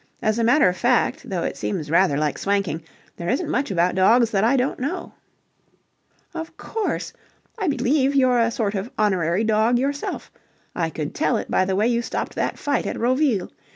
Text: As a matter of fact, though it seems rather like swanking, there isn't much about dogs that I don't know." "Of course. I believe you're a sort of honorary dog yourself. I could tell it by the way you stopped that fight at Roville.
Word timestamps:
As 0.19 0.39
a 0.39 0.43
matter 0.43 0.67
of 0.67 0.75
fact, 0.75 1.29
though 1.29 1.43
it 1.43 1.55
seems 1.55 1.91
rather 1.91 2.17
like 2.17 2.39
swanking, 2.39 2.81
there 3.17 3.29
isn't 3.29 3.47
much 3.47 3.69
about 3.69 3.93
dogs 3.93 4.31
that 4.31 4.43
I 4.43 4.57
don't 4.57 4.79
know." 4.79 5.13
"Of 6.33 6.57
course. 6.57 7.13
I 7.59 7.67
believe 7.67 8.15
you're 8.15 8.39
a 8.39 8.49
sort 8.49 8.73
of 8.73 8.89
honorary 8.97 9.43
dog 9.43 9.77
yourself. 9.77 10.31
I 10.75 10.89
could 10.89 11.13
tell 11.13 11.37
it 11.37 11.51
by 11.51 11.65
the 11.65 11.75
way 11.75 11.87
you 11.87 12.01
stopped 12.01 12.33
that 12.33 12.57
fight 12.57 12.87
at 12.87 12.97
Roville. 12.99 13.51